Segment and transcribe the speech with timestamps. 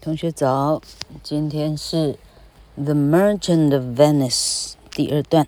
[0.00, 0.80] 同学早，
[1.22, 2.12] 今天是《
[2.76, 5.46] The Merchant of Venice》第二段。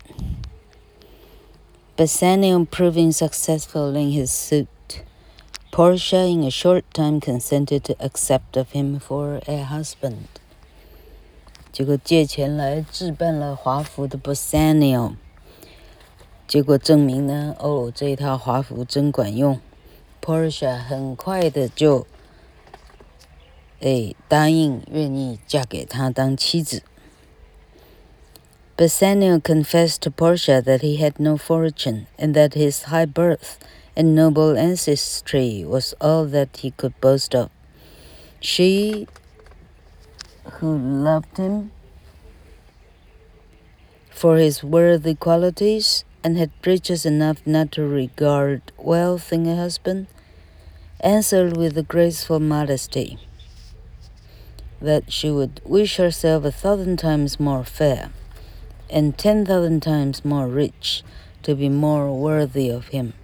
[1.95, 4.67] Bassanio proving successful in his suit,
[5.71, 10.27] Portia in a short time consented to accept of him for a husband。
[11.71, 15.13] 结果借钱来置办了华服的 Bassanio，
[16.47, 19.59] 结果证明呢，哦，这一套华服真管用，
[20.21, 22.05] Portia 很快的就。
[23.81, 26.83] 哎，答应愿意嫁给他当妻子。
[28.77, 33.57] Bassanio confessed to Portia that he had no fortune, and that his high birth
[33.95, 37.49] and noble ancestry was all that he could boast of.
[38.39, 39.07] She,
[40.59, 41.71] who loved him
[44.09, 50.07] for his worthy qualities and had riches enough not to regard wealth in a husband,
[51.01, 53.17] answered with a graceful modesty.
[54.84, 58.10] that she would wish herself a thousand times more fair,
[58.90, 61.02] and ten thousand times more rich,
[61.42, 63.14] to be more worthy of him.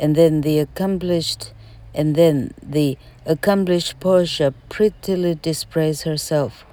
[0.00, 1.52] And then the accomplished,
[1.94, 6.64] and then the accomplished Portia prettily dispraised herself,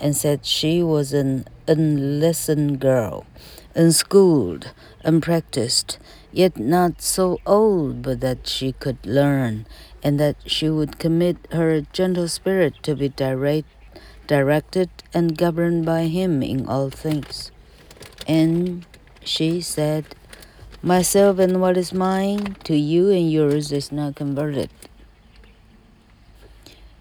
[0.00, 3.26] and said she was an unlessoned girl,
[3.74, 4.72] unschooled,
[5.04, 5.98] unpracticed,
[6.32, 9.66] yet not so old but that she could learn
[10.02, 13.68] and that she would commit her gentle spirit to be direct,
[14.26, 17.50] directed and governed by him in all things.
[18.26, 18.84] And
[19.24, 20.04] she said,
[20.82, 24.70] Myself and what is mine to you and yours is not converted.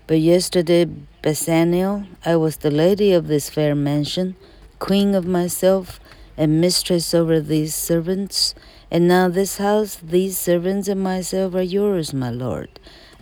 [0.08, 0.86] But yesterday,
[1.22, 4.36] Bassanio, I was the lady of this fair mansion,
[4.80, 6.00] queen of myself,
[6.38, 8.56] and mistress over these servants,
[8.90, 12.70] and now this house, these servants, and myself are yours, my lord.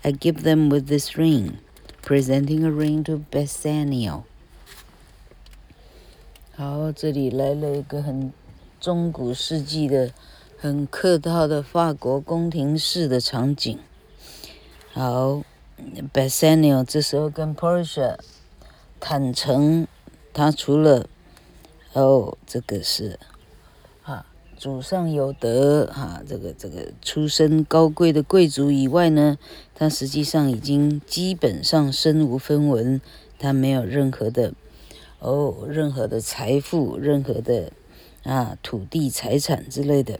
[0.03, 1.57] I give them with this ring,
[2.02, 4.23] presenting a ring to Bassanio.
[6.55, 8.31] 好，这里来了一个很
[8.80, 10.12] 中古世纪的、
[10.57, 13.78] 很客套的法国宫廷式的场景。
[14.94, 15.44] 好
[16.13, 18.18] ，Bassanio 这时候跟 Portia
[19.00, 19.88] 坦诚，
[20.31, 21.09] 他除了
[21.94, 23.19] 哦，这个是。
[24.57, 29.38] 祖上有德，哈、啊，这个这个出身高贵的贵族以外呢，
[29.75, 33.01] 他实际上已经基本上身无分文，
[33.38, 34.53] 他没有任何的
[35.19, 37.73] 哦，任何的财富，任何的
[38.23, 40.19] 啊土地财产之类的。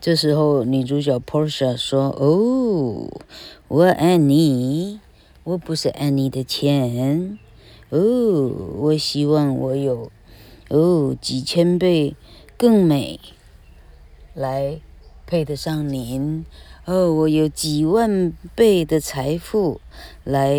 [0.00, 3.10] 这时候女主角 Portia 说：“哦，
[3.66, 5.00] 我爱你，
[5.42, 7.38] 我不是爱你的钱，
[7.90, 7.98] 哦，
[8.78, 10.12] 我希望我有
[10.68, 12.14] 哦几千倍。”
[12.58, 13.20] 更美，
[14.32, 14.80] 来
[15.26, 16.46] 配得上您
[16.86, 17.12] 哦！
[17.12, 19.82] 我有几万倍的财富，
[20.24, 20.56] 来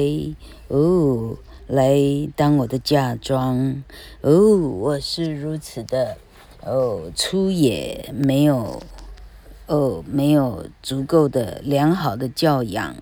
[0.67, 1.97] 哦，来
[2.35, 3.83] 当我的嫁妆
[4.21, 4.57] 哦！
[4.57, 6.17] 我是如此的
[6.61, 8.79] 哦粗野，没有
[9.65, 12.95] 哦，没有足够的良好的教养，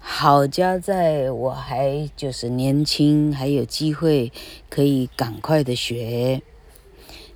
[0.00, 4.32] 好家在我还就是年轻，还有机会
[4.68, 6.42] 可以赶快的学，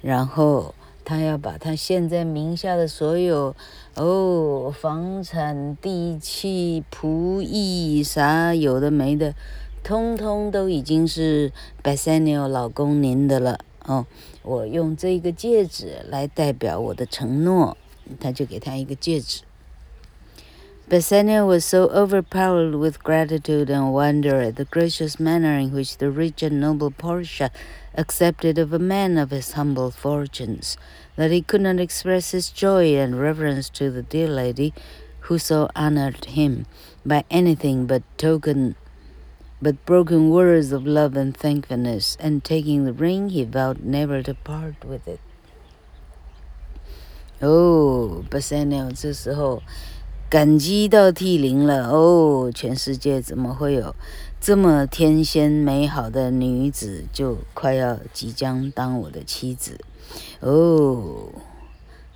[0.03, 0.75] 然后。
[1.11, 3.57] 他要把他现在名下的所有
[3.97, 9.35] 哦，房产、地契、仆役啥有的没的，
[9.83, 11.51] 通通都已经是
[11.83, 14.07] Bassanio 老公您的了哦。
[14.45, 17.77] 我用这个戒指来代表我的承诺，
[18.21, 19.41] 他就给他一个戒指。
[20.89, 26.43] Bassanio was so overpowered with gratitude and wonder at the gracious manner in which the rich
[26.43, 27.51] and noble Portia
[27.97, 30.75] accepted of a man of his humble fortunes,
[31.20, 34.74] that he could not express his joy and reverence to the dear lady
[35.22, 36.66] who so honored him
[37.06, 38.76] by anything but token
[39.62, 44.34] but broken words of love and thankfulness, and taking the ring he vowed never to
[44.34, 45.20] part with it.
[47.42, 49.64] Oh, Bassanio 这时候
[50.30, 51.90] 感激到涕零了。
[51.90, 53.96] 哦，全世界怎么会有？
[54.40, 59.80] 这么天仙美好的女子，就快要即将当我的妻子，
[60.40, 61.30] 哦，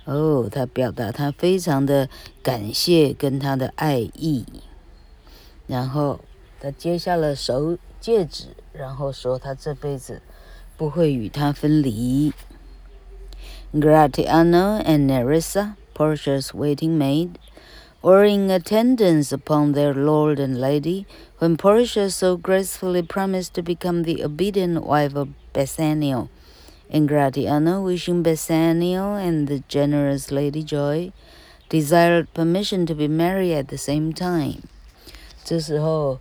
[0.04, 2.08] 哦，她表达她非常的
[2.42, 4.44] 感谢跟她的爱意，
[5.66, 6.20] 然后
[6.60, 10.22] 她接下了手戒指，然后说她这辈子
[10.76, 12.32] 不会与他分离。
[13.72, 17.36] Gratiano and Nerissa, Portia's waiting maid.
[18.02, 21.06] or in attendance upon their lord and lady,
[21.38, 26.28] when Portia so gracefully promised to become the obedient wife of Bassanio,
[26.90, 31.12] and Gratiano, wishing Bassanio and the generous lady joy,
[31.68, 34.62] desired permission to be married at the same time.
[35.44, 36.18] 这时候，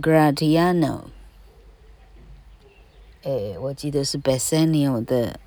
[0.00, 1.04] Gratiano，
[3.22, 5.40] 哎，我记得是 Bassanio 的，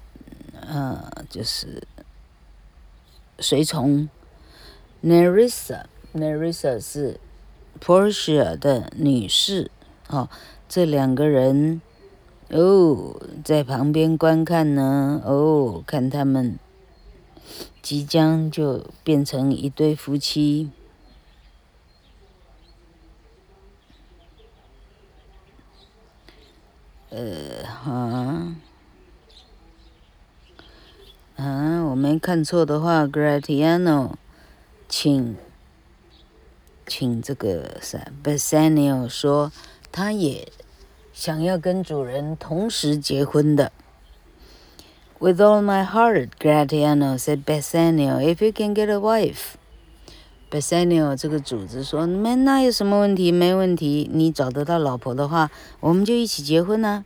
[0.62, 1.84] 呃，就是
[3.40, 4.10] 随从
[5.04, 7.20] Nerissa，Nerissa 是
[7.80, 9.72] Portia 的女士，
[10.10, 10.30] 哦，
[10.70, 11.82] 这两个人
[12.51, 16.59] 哦在旁边观看呢，哦，看他们
[17.83, 20.71] 即将就变成一对夫妻。
[27.11, 28.57] 呃，啊，
[31.37, 34.13] 啊，我没看错的话，Gratiano，
[34.89, 35.37] 请，
[36.87, 39.51] 请这个啥，Bassanio 说，
[39.91, 40.53] 他也
[41.18, 43.72] 想要跟主人同时结婚的。
[45.20, 49.56] With all my heart, Gratiano said Bassanio, if you can get a wife.
[50.52, 53.32] Bassanio 这个主子说：“没，那有什么问题？
[53.32, 54.10] 没问题。
[54.12, 55.50] 你找得到老婆的话，
[55.80, 57.06] 我们就一起结婚啊。”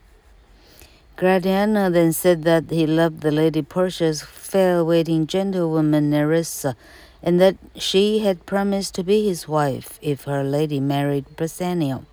[1.17, 6.75] Gratiano then said that he loved the Lady Portia's fair waiting gentlewoman Nerissa,
[7.23, 12.03] and that she had promised to be his wife if her lady married Bassanio.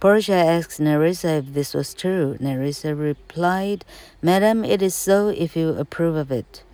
[0.00, 2.36] Portia asked Nerissa if this was true.
[2.40, 3.84] Nerissa replied,
[4.20, 6.64] Madam, it is so if you approve of it.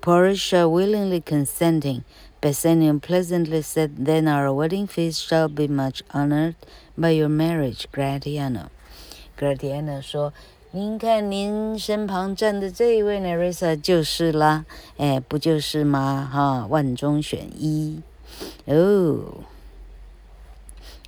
[0.00, 2.04] Portia willingly consenting,
[2.40, 6.54] Bassanio pleasantly said, Then our wedding feast shall be much honored
[6.96, 8.70] by your marriage, Gratiano.
[9.36, 14.66] Gratiano 说：“您看，您身旁站的这一位 Nerissa 就是啦，
[14.98, 16.28] 哎，不就是吗？
[16.32, 18.02] 哈，万中选一
[18.66, 19.44] 哦。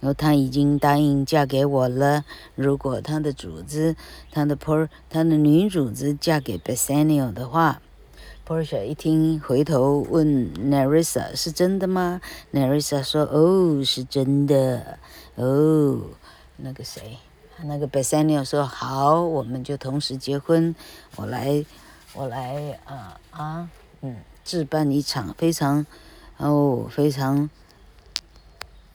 [0.02, 2.24] 然后他已经答应嫁给我了。
[2.56, 3.96] 如果他的主子，
[4.32, 7.82] 他的 Por，他的女主子嫁给 Bassanio 的话。”
[8.48, 12.22] Portia 一听，回头问 Nerissa：“ 是真的吗
[12.54, 15.00] ？”Nerissa 说：“哦，是真的。”
[15.34, 16.00] 哦，
[16.58, 17.18] 那个谁，
[17.64, 20.76] 那个 Bassanio 说：“好，我们就同时结婚。
[21.16, 21.66] 我来，
[22.14, 23.70] 我来，啊啊，
[24.02, 25.84] 嗯，置办一场非常，
[26.38, 27.50] 哦，非常，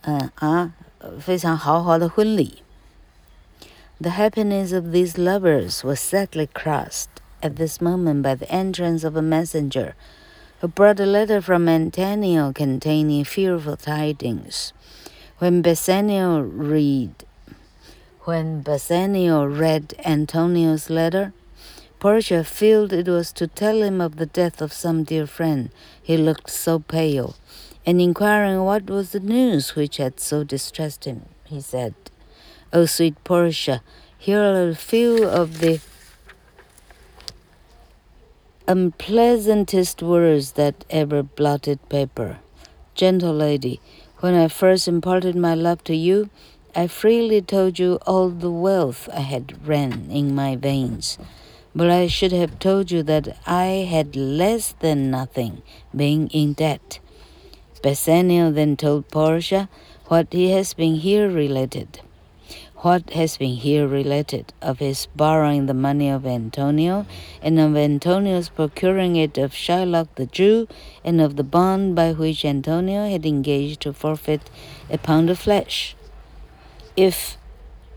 [0.03, 0.73] 嗯啊，
[1.20, 2.64] 非常豪华的婚礼。”
[4.02, 7.16] The happiness of these lovers was sadly crossed.
[7.46, 9.94] at this moment by the entrance of a messenger
[10.60, 14.74] who brought a letter from Antonio containing fearful tidings.
[15.38, 17.12] When Bassanio read
[18.22, 21.34] when Bassanio read Antonio's letter,
[22.00, 25.70] Portia felt it was to tell him of the death of some dear friend.
[26.02, 27.36] He looked so pale,
[27.87, 31.95] and inquiring what was the news which had so distressed him, he said,
[32.73, 33.83] O sweet Portia,
[34.19, 35.81] here are a few of the
[38.69, 42.39] unpleasantest words that ever blotted paper.
[42.95, 43.81] Gentle lady,
[44.19, 46.31] when I first imparted my love to you,
[46.77, 51.19] I freely told you all the wealth I had ran in my veins.
[51.75, 55.63] But I should have told you that I had less than nothing,
[55.97, 57.01] being in debt.
[57.83, 59.69] Bassanio then told Portia
[60.07, 62.01] what he has been here related
[62.83, 67.07] what has been here related of his borrowing the money of Antonio,
[67.43, 70.67] and of Antonio's procuring it of Shylock the Jew,
[71.05, 74.49] and of the bond by which Antonio had engaged to forfeit
[74.89, 75.95] a pound of flesh,
[76.97, 77.37] if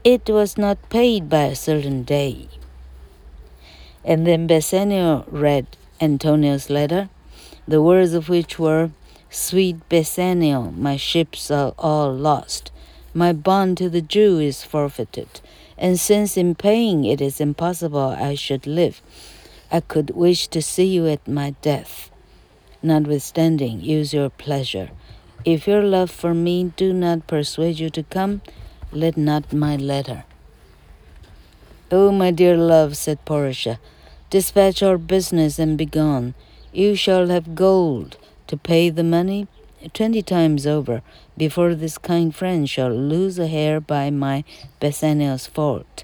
[0.04, 2.50] it was not paid by a certain day.
[4.04, 5.66] And then Bassanio read
[6.02, 7.10] Antonio's letter,
[7.66, 8.92] the words of which were,
[9.36, 12.72] Sweet Bassanio, my ships are all lost
[13.16, 15.42] my bond to the Jew is forfeited,
[15.76, 19.02] and since in paying it is impossible I should live,
[19.72, 22.12] I could wish to see you at my death.
[22.84, 24.92] Notwithstanding, use your pleasure.
[25.46, 28.42] If your love for me do not persuade you to come,
[28.92, 30.26] let not my letter.
[31.92, 33.80] Oh, my dear love, said Portia,
[34.30, 36.36] dispatch our business and be gone.
[36.72, 38.18] You shall have gold
[38.54, 39.48] to pay the money
[39.96, 41.02] twenty times over
[41.36, 44.44] before this kind friend shall lose a hair by my
[44.80, 46.04] Bassanio's fault.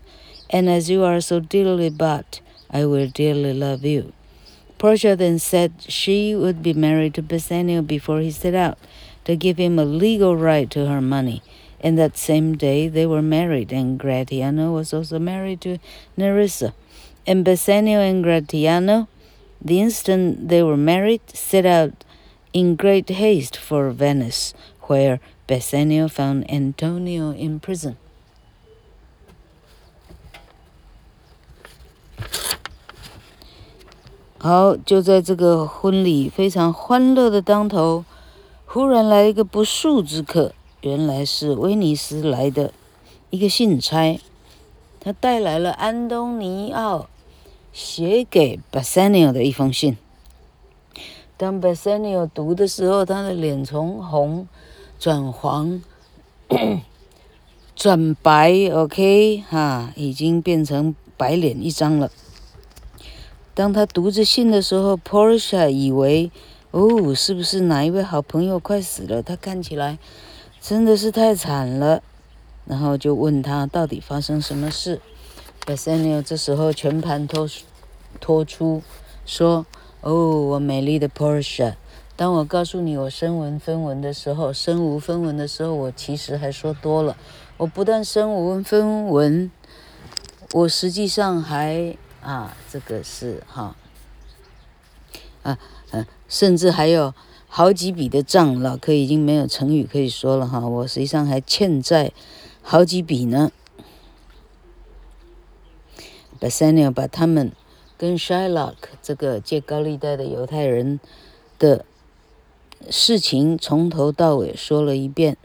[0.49, 2.41] And as you are so dearly bought,
[2.71, 4.13] I will dearly love you.
[4.79, 8.79] Portia then said she would be married to Bassanio before he set out,
[9.25, 11.43] to give him a legal right to her money.
[11.79, 15.77] And that same day they were married, and Gratiano was also married to
[16.17, 16.73] Nerissa.
[17.27, 19.07] And Bassanio and Gratiano,
[19.61, 22.05] the instant they were married, set out
[22.53, 24.53] in great haste for Venice,
[24.87, 27.95] where Bassanio found Antonio in prison.
[34.41, 38.05] 好，就在这个婚礼非常欢乐的当头，
[38.65, 42.71] 忽然来一个不速之客，原来是威尼斯来的
[43.31, 44.17] 一个信差，
[45.01, 47.09] 他带来了安东尼奥
[47.73, 49.97] 写给 Bassanio 的一封信。
[51.39, 54.45] 当 Bassanio 读的时候，他的脸从红
[54.99, 55.81] 转黄，
[57.73, 62.11] 转白，OK，哈，已经变成白脸一张了。
[63.53, 66.29] 当他读着信的时候，Portia 以为，
[66.71, 69.23] 哦，是不是哪一位好朋友快死了？
[69.23, 69.97] 他看起来
[70.59, 72.03] 真的是太惨了。
[72.65, 74.99] 然后就问他到底发生什么事。
[75.65, 77.47] Bassanio 这时候全盘托
[78.19, 78.83] 托出，
[79.25, 79.65] 说
[80.01, 81.75] ：“哦，我美丽的 Portia，
[82.15, 87.17] 当我告诉你我身无分文的时候，身无分文的时候，我其实还说多了。
[87.57, 89.51] 我不但身无分文，
[90.53, 93.75] 我实际上还啊，这个是哈
[95.43, 95.59] 啊
[95.91, 97.13] 啊，甚至还有
[97.49, 100.59] 好几笔的账，老柯已经没有成语可以说了哈。
[100.61, 102.13] 我实际上还欠债
[102.61, 103.51] 好几笔呢。
[106.39, 107.51] 不删了把他们
[107.99, 110.99] 跟 Shylock 这个借高利贷的犹太人
[111.59, 111.85] 的
[112.89, 115.37] 事情从头到尾说了一遍，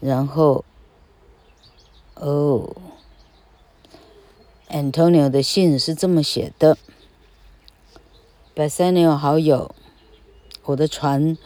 [0.00, 0.64] 然后。
[2.18, 2.74] 哦
[4.70, 6.78] ，Antonio 的信是这么写的
[8.54, 9.74] ：Bassanio 好友，
[10.64, 11.36] 我的船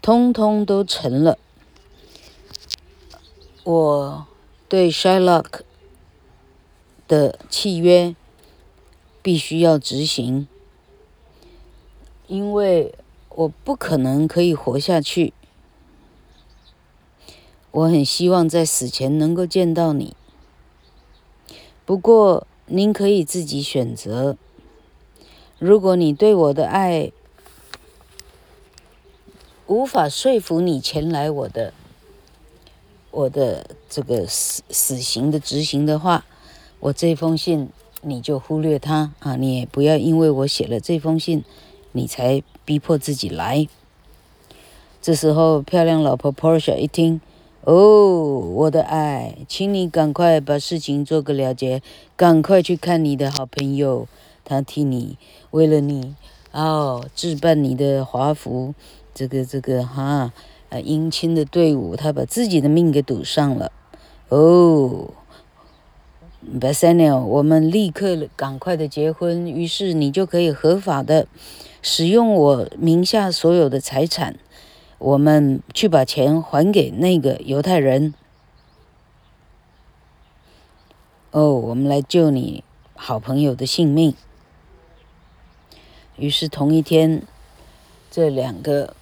[0.00, 1.36] 通通都沉了，
[3.62, 4.26] 我
[4.70, 5.60] 对 Shylock
[7.06, 8.16] 的契约
[9.22, 10.48] 必须要执行，
[12.26, 12.94] 因为
[13.28, 15.32] 我不可能可以活下去。
[17.72, 20.16] 我很希望在死前能够见到你，
[21.84, 24.36] 不过您可以自己选择。
[25.58, 27.12] 如果你对我的爱
[29.66, 31.74] 无法说服你前来我的
[33.10, 36.24] 我的这个死死刑的执行的话，
[36.80, 37.68] 我这封信
[38.02, 39.36] 你就忽略它啊！
[39.36, 41.44] 你也不要因为我写了这封信，
[41.92, 43.68] 你才逼迫自己来。
[45.02, 47.20] 这时候，漂亮老婆 Portia 一听。
[47.62, 51.82] 哦我的爱，请你赶快把事情做个了结，
[52.16, 54.08] 赶快去看你的好朋友，
[54.46, 55.18] 他替你，
[55.50, 56.14] 为了你，
[56.52, 58.74] 哦，置办你的华服，
[59.14, 60.32] 这个这个哈，
[60.70, 63.70] 呃，迎亲的队伍，他把自己的命给赌上了。
[64.30, 65.10] 哦
[66.60, 71.26] ，Bassanio，我们立刻赶快的结婚，于是你就可以合法的
[71.82, 74.36] 使用我名下所有的财产。
[74.98, 78.12] 我们去把钱还给那个犹太人。
[81.30, 82.62] 哦，我们来救你
[82.94, 84.14] 好朋友的性命。
[86.16, 87.22] 于是同一天，
[88.10, 88.94] 这两个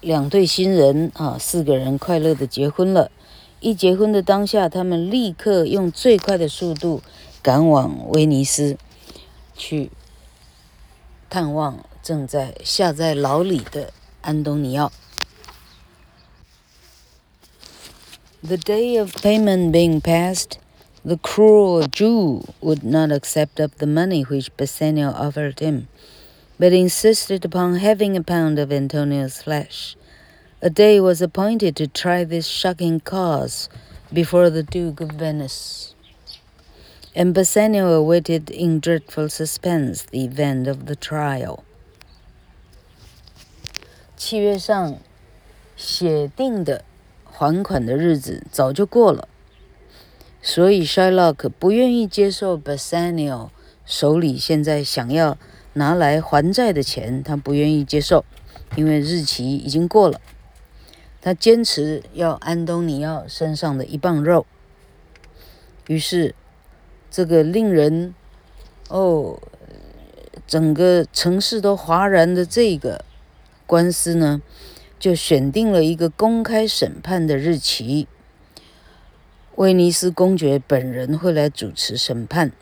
[0.00, 3.10] 两对新人啊，四个人快乐的结婚了。
[3.59, 7.01] 一结婚的当下，他们立刻用最快的速度
[7.41, 8.77] 赶往威尼斯，
[9.55, 9.89] 去
[11.29, 13.91] 探望正在下在牢里的。
[14.25, 14.89] 安东尼奥。
[18.41, 20.57] The day of payment being past,
[21.03, 25.87] the cruel Jew would not accept of the money which Bassanio offered him,
[26.57, 29.97] but insisted upon having a pound of Antonio's flesh.
[30.61, 33.67] A day was appointed to try this shocking cause
[34.13, 35.93] before the Duke of Venice,
[37.13, 41.63] and Bassanio awaited in dreadful suspense the event of the trial.
[44.15, 44.99] 契约上
[45.75, 46.85] 写定的
[47.25, 49.27] 还款的日子早就过了，
[50.41, 53.49] 所以 Shylock 不愿意接受 Bassanio
[53.85, 55.37] 手里现在想要
[55.73, 58.23] 拿来还债的钱，他不愿意接受，
[58.77, 60.21] 因为日期已经过了。
[61.20, 64.46] 他坚持要安东尼奥身上的一磅肉。
[65.86, 66.34] 于是，
[67.10, 68.14] 这个令人
[68.88, 69.40] 哦，
[70.46, 73.04] 整个城市都哗然的这个。
[73.66, 74.40] 官司呢，
[74.98, 78.08] 就选定了一个公开审判的日期。
[79.56, 82.52] 威尼斯公爵本人会来主持审判。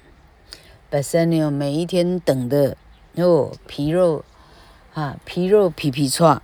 [0.90, 2.76] Bassanio 每一天等的
[3.14, 4.24] 哦，皮肉
[4.94, 6.40] 啊，皮肉皮皮剉，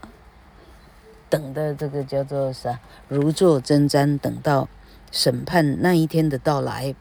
[1.32, 4.70] 等的这个叫做啥，如坐针毡，等到
[5.12, 6.96] 审判那一天的到来。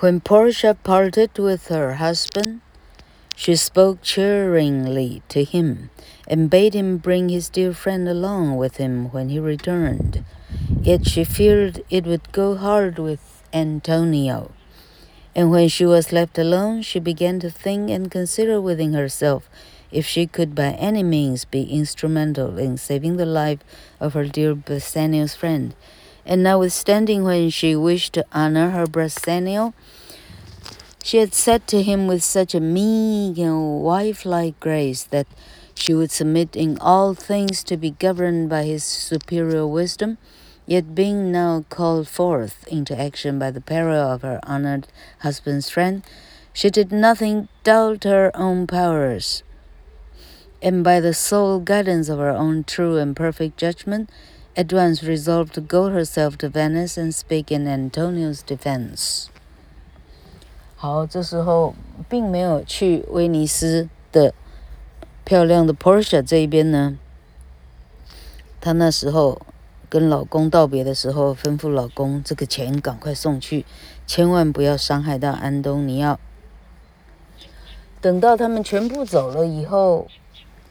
[0.00, 2.60] When Portia parted with her husband.
[3.36, 5.90] She spoke cheeringly to him,
[6.28, 10.22] and bade him bring his dear friend along with him when he returned.
[10.84, 14.52] Yet she feared it would go hard with Antonio.
[15.34, 19.50] And when she was left alone, she began to think and consider within herself
[19.91, 23.59] if she could by any means be instrumental in saving the life
[23.99, 25.75] of her dear Bassanio's friend.
[26.25, 29.73] And notwithstanding when she wished to honor her Bassanio,
[31.03, 35.27] she had said to him with such a meek and wife-like grace that
[35.73, 40.17] she would submit in all things to be governed by his superior wisdom,
[40.65, 44.87] yet being now called forth into action by the peril of her honored
[45.19, 46.03] husband's friend,
[46.53, 49.41] she did nothing doubt her own powers,
[50.61, 54.09] and by the sole guidance of her own true and perfect judgment,
[54.55, 59.27] at once resolved to go herself to Venice and speak in Antonio's defense.
[60.75, 61.75] 好，这时候
[62.07, 64.33] 并没有去威尼斯的
[65.23, 66.97] 漂亮的 Portia 这一边呢。
[68.61, 69.41] 她那时候
[69.89, 73.65] 跟老公道别的时候，吩咐老公这个钱赶快送去，
[74.05, 76.19] 千万不要伤害到安东尼奥。
[78.01, 80.07] 等到他们全部走了以后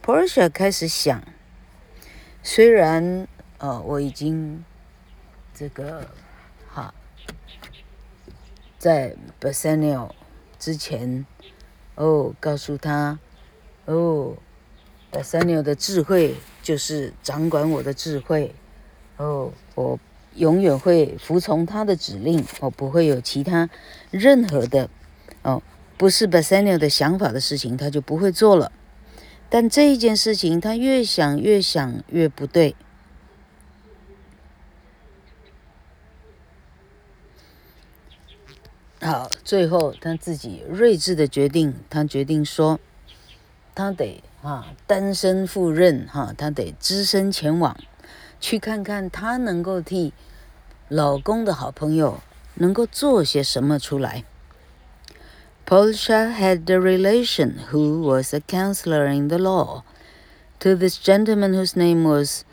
[0.08, 1.22] ，Portia 开始想，
[2.42, 4.64] 虽然呃我已经
[5.54, 6.08] 这个
[6.66, 6.94] 哈。
[8.78, 10.12] 在 Bassanio
[10.58, 11.26] 之前，
[11.96, 13.18] 哦，告诉他，
[13.84, 14.34] 哦
[15.12, 18.54] ，Bassanio 的智慧就是掌管我的智慧，
[19.18, 20.00] 哦，我
[20.36, 23.68] 永远会服从他的指令，我不会有其他
[24.10, 24.88] 任何的，
[25.42, 25.62] 哦，
[25.98, 28.72] 不是 Bassanio 的想法的事情，他就不会做了。
[29.50, 32.76] 但这一件事情，他越想越想越不对。
[39.00, 42.78] 好，最后他自己睿智的决定，他决定说，
[43.74, 47.78] 他得啊单身赴任哈，他得只身前往，
[48.40, 50.12] 去看看他能够替
[50.88, 52.20] 老公的好朋友
[52.54, 54.24] 能够做些什么出来。
[55.68, 59.84] Portia had a relation who was a counselor in the law.
[60.60, 62.46] To this gentleman whose name was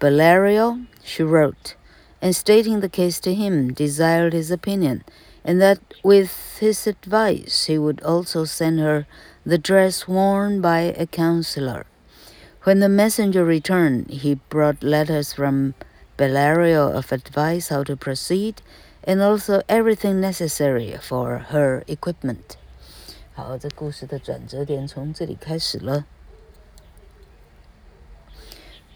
[0.00, 1.74] Bellario, she wrote,
[2.22, 5.04] and stating the case to him, desired his opinion.
[5.44, 9.06] and that with his advice he would also send her
[9.44, 11.84] the dress worn by a counselor.
[12.62, 15.74] When the messenger returned, he brought letters from
[16.16, 18.62] Bellario of advice how to proceed,
[19.06, 22.56] and also everything necessary for her equipment.
[23.32, 26.04] 好，这故事的转折点从这里开始了。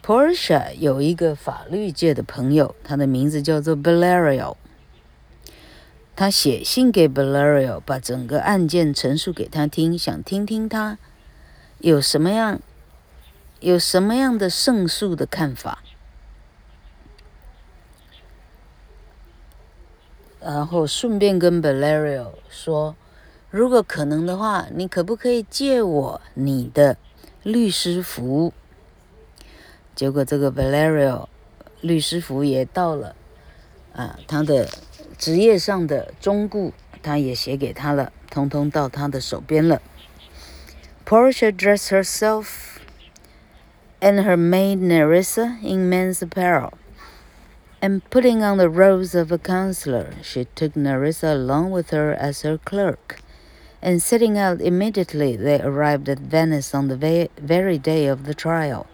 [0.03, 4.57] Portia 有一个法律界的朋友，他的名字叫做 Bellario。
[6.17, 10.99] 他写信给 Bellario，把整个案件陈述给他听，想听听他
[11.79, 12.61] 有什么样、
[13.61, 15.83] 有什么样的胜诉的看法。
[20.41, 22.97] 然后顺便跟 Valerio 说，
[23.51, 26.97] 如果可能的话，你可不可以借我你的
[27.43, 28.53] 律师服？
[29.95, 31.29] 结果这个 Valerio
[31.81, 33.15] 律师服也到了，
[33.95, 34.69] 啊，他的。
[35.19, 36.73] 职业上的忠告，
[37.03, 39.83] 他也写给他了，通通到他的手边了。
[41.05, 42.79] Portia dressed herself
[44.01, 46.71] and her maid Nerissa in men's apparel,
[47.83, 52.43] and putting on the robes of a counselor, she took Nerissa along with her as
[52.43, 53.21] her clerk.
[53.81, 58.87] And setting out immediately, they arrived at Venice on the very day of the trial.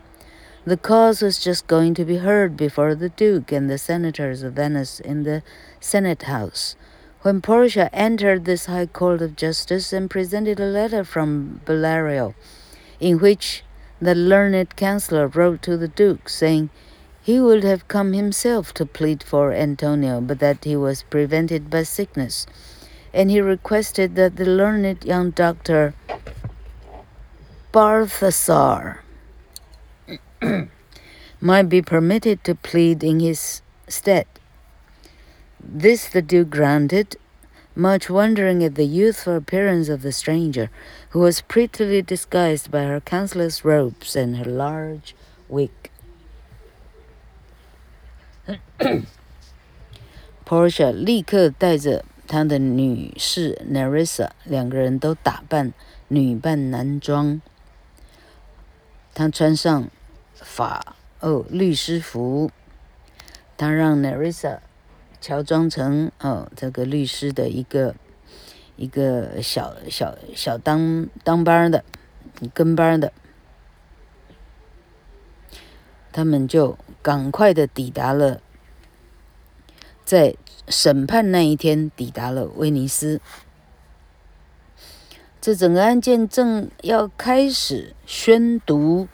[0.64, 4.54] The cause was just going to be heard before the Duke and the senators of
[4.54, 5.42] Venice in the
[5.80, 6.76] Senate House.
[7.22, 12.34] When Portia entered this high court of justice and presented a letter from Bellario,
[13.00, 13.64] in which
[14.00, 16.70] the learned counselor wrote to the Duke, saying
[17.26, 21.82] he would have come himself to plead for Antonio, but that he was prevented by
[21.82, 22.46] sickness,
[23.12, 25.92] and he requested that the learned young doctor
[27.72, 29.02] Balthasar
[31.40, 34.28] might be permitted to plead in his stead.
[35.58, 37.16] This the Duke granted,
[37.74, 40.70] much wondering at the youthful appearance of the stranger,
[41.10, 45.16] who was prettily disguised by her counselor's robes and her large
[45.48, 45.90] wig.
[50.46, 55.72] Portia 立刻带着她的女士 Nerissa，两个人都打扮
[56.08, 57.40] 女扮男装。
[59.14, 59.88] 她穿上。
[60.38, 62.50] 法哦，律师服，
[63.56, 64.58] 他让 Nerissa
[65.18, 67.94] 乔装成哦这个律师的一个
[68.76, 71.82] 一个小小小当当班的
[72.52, 73.14] 跟班的，
[76.16, 78.40] 他们就赶快的抵达了，
[80.02, 80.34] 在
[80.66, 83.20] 审判那一天抵达了威尼斯。
[85.42, 89.08] 这整个案件正要开始宣读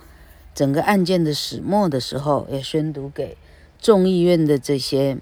[0.54, 3.36] 整个案件的始末的时候，要宣读给
[3.80, 5.18] 众议院的这些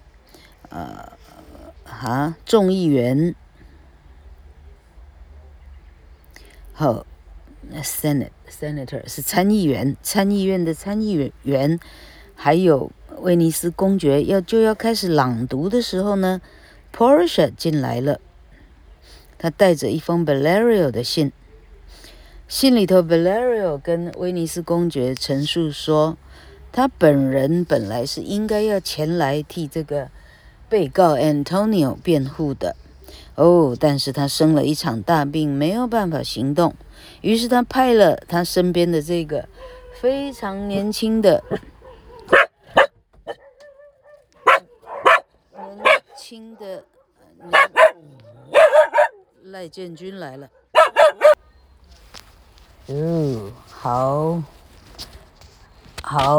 [0.68, 1.10] 呃
[1.86, 3.34] 啊众议员，
[6.74, 7.06] 好
[7.82, 11.78] ，Senate Senator 是参议员，参议院的参议员，
[12.34, 16.40] 还有威尼斯公爵要就要开始朗读的时候呢
[16.94, 18.20] ，Portia 进来了。
[19.38, 21.32] 他带着一封 Bellario 的信，
[22.46, 26.18] 信里头 Bellario 跟威尼斯公爵陈述说，
[26.72, 30.10] 他本人本来是应该要前来替这个
[30.68, 32.76] 被告 Antonio 辩护的，
[33.34, 36.74] 哦，但是他生了一场大病，没有办法行动，
[37.20, 39.48] 于是他派了他身边的这个
[40.00, 41.42] 非常年轻的
[45.82, 46.84] 年轻的。
[49.44, 50.48] 赖建军来了，
[52.86, 54.40] 哦，好，
[56.02, 56.38] 好，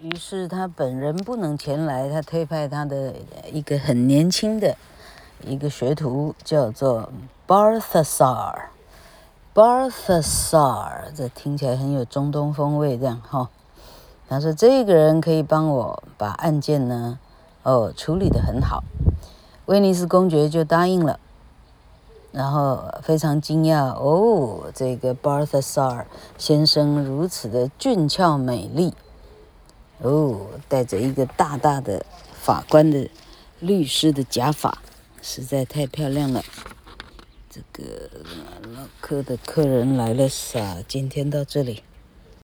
[0.00, 3.14] 于是他本人不能前来，他推派他的
[3.52, 4.74] 一个很年轻的
[5.44, 7.12] 一个学徒，叫做
[7.46, 8.54] Barthasar。
[9.54, 13.48] Balthasar，这听起来很有中东风味，这样哈。
[14.28, 17.18] 他说这个人可以帮我把案件呢，
[17.62, 18.84] 哦，处理得很好。
[19.66, 21.18] 威尼斯公爵就答应了。
[22.30, 26.04] 然后非常惊讶哦，这个 Balthasar
[26.36, 28.92] 先生如此的俊俏美丽
[30.02, 33.10] 哦，戴着一个大大的法官的
[33.60, 34.76] 律师的假发，
[35.22, 36.42] 实在太漂亮了。
[37.72, 38.10] 这个
[38.74, 40.82] 老客的客人来了，撒？
[40.86, 41.82] 今天到这里。